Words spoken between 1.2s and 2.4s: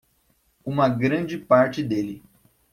parte dele